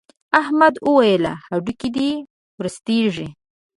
احمد 0.41 0.75
وويل: 0.87 1.25
هډوکي 1.47 1.89
دې 1.95 2.11
ورستېږي. 2.57 3.27